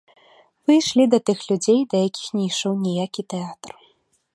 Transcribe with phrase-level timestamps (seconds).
[0.69, 3.71] Вы ішлі да тых людзей, да якіх не ішоў ніякі тэатр.